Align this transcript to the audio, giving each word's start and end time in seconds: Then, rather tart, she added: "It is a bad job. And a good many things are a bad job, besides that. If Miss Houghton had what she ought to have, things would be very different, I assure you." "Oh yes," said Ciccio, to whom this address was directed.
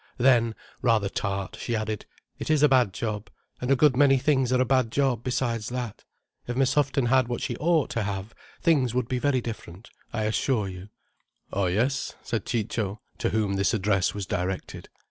Then, 0.17 0.55
rather 0.81 1.09
tart, 1.09 1.57
she 1.59 1.75
added: 1.75 2.07
"It 2.39 2.49
is 2.49 2.63
a 2.63 2.67
bad 2.67 2.91
job. 2.91 3.29
And 3.61 3.69
a 3.69 3.75
good 3.75 3.95
many 3.95 4.17
things 4.17 4.51
are 4.51 4.59
a 4.59 4.65
bad 4.65 4.91
job, 4.91 5.23
besides 5.23 5.69
that. 5.69 6.05
If 6.47 6.57
Miss 6.57 6.73
Houghton 6.73 7.05
had 7.05 7.27
what 7.27 7.39
she 7.41 7.55
ought 7.57 7.91
to 7.91 8.01
have, 8.01 8.33
things 8.63 8.95
would 8.95 9.07
be 9.07 9.19
very 9.19 9.41
different, 9.41 9.91
I 10.11 10.23
assure 10.23 10.67
you." 10.67 10.89
"Oh 11.53 11.67
yes," 11.67 12.15
said 12.23 12.47
Ciccio, 12.47 12.99
to 13.19 13.29
whom 13.29 13.53
this 13.53 13.75
address 13.75 14.15
was 14.15 14.25
directed. 14.25 14.89